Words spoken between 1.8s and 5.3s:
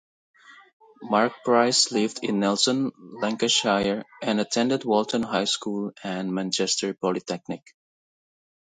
lived in Nelson, Lancashire and attended Walton